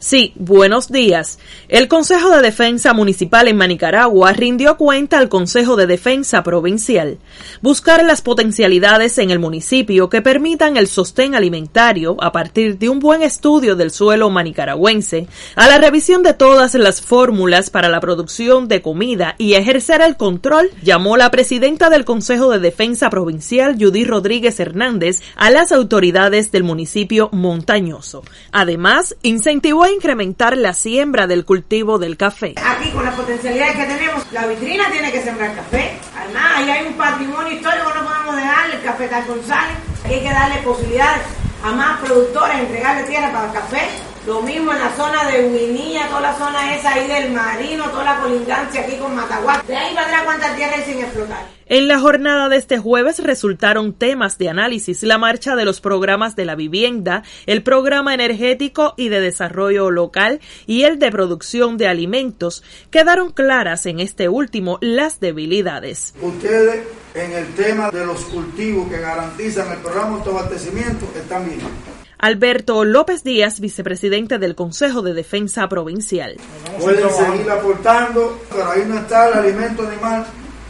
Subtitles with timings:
[0.00, 1.40] Sí, buenos días.
[1.66, 7.18] El Consejo de Defensa Municipal en Manicaragua rindió cuenta al Consejo de Defensa Provincial.
[7.62, 13.00] Buscar las potencialidades en el municipio que permitan el sostén alimentario a partir de un
[13.00, 15.26] buen estudio del suelo manicaragüense,
[15.56, 20.16] a la revisión de todas las fórmulas para la producción de comida y ejercer el
[20.16, 26.52] control, llamó la presidenta del Consejo de Defensa Provincial, Judy Rodríguez Hernández, a las autoridades
[26.52, 28.22] del municipio montañoso.
[28.52, 32.54] Además, incentivó incrementar la siembra del cultivo del café.
[32.56, 35.98] Aquí con las potencialidades que tenemos, la vitrina tiene que sembrar café.
[36.16, 39.76] Además, ahí hay un patrimonio histórico, no podemos dejar el café tal González.
[40.04, 41.22] Hay que darle posibilidades
[41.62, 44.07] a más productores, entregarle tierra para el café.
[44.28, 48.04] Lo mismo en la zona de Huinilla, toda la zona esa ahí del Marino, toda
[48.04, 49.16] la colindancia aquí con.
[49.16, 51.46] De ahí valdrá cuánta tierra hay sin explotar.
[51.64, 56.36] En la jornada de este jueves resultaron temas de análisis la marcha de los programas
[56.36, 61.88] de la vivienda, el programa energético y de desarrollo local y el de producción de
[61.88, 62.62] alimentos.
[62.90, 66.12] Quedaron claras en este último las debilidades.
[66.20, 71.97] Ustedes en el tema de los cultivos que garantizan el programa de autoabastecimiento están bien.
[72.20, 76.36] Alberto López Díaz, vicepresidente del Consejo de Defensa Provincial.
[76.80, 80.26] Pueden seguir aportando, pero ahí no está el alimento animal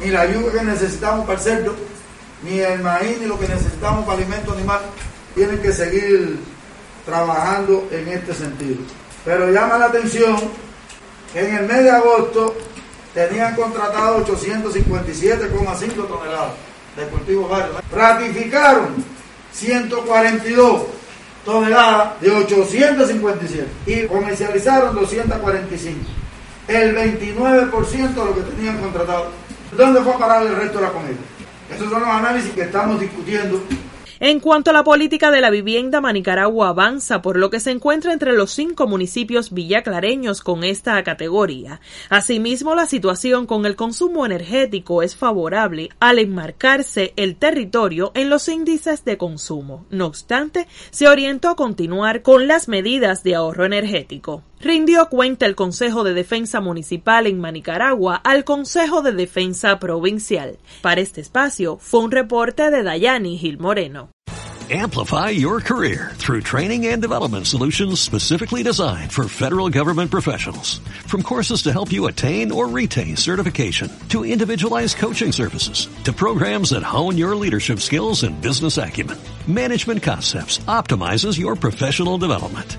[0.00, 1.74] ni la yuca que necesitamos para el cerdo,
[2.44, 4.80] ni el maíz, ni lo que necesitamos para alimento animal,
[5.34, 6.38] tienen que seguir
[7.04, 8.76] trabajando en este sentido.
[9.24, 10.36] Pero llama la atención
[11.32, 12.54] que en el mes de agosto
[13.14, 16.52] tenían contratado 857,5 toneladas
[16.96, 17.76] de cultivos varios.
[17.90, 18.94] Ratificaron
[19.52, 21.01] 142
[21.44, 25.98] toneladas de 857 y comercializaron 245.
[26.68, 29.30] El 29% de lo que tenían contratado
[29.76, 31.16] ¿Dónde fue a parar el resto de la comida?
[31.74, 33.62] Esos son los análisis que estamos discutiendo
[34.24, 38.12] en cuanto a la política de la vivienda, Manicaragua avanza, por lo que se encuentra
[38.12, 41.80] entre los cinco municipios villaclareños con esta categoría.
[42.08, 48.46] Asimismo, la situación con el consumo energético es favorable al enmarcarse el territorio en los
[48.46, 49.86] índices de consumo.
[49.90, 55.54] No obstante, se orientó a continuar con las medidas de ahorro energético rindió cuenta el
[55.54, 60.58] Consejo de Defensa Municipal en Manicaragua al Consejo de Defensa Provincial.
[60.80, 64.08] Para este espacio fue un reporte de Dayani Gil Moreno.
[64.70, 70.78] Amplify your career through training and development solutions specifically designed for federal government professionals.
[71.06, 76.70] From courses to help you attain or retain certification, to individualized coaching services, to programs
[76.70, 82.78] that hone your leadership skills and business acumen, Management Concepts optimizes your professional development.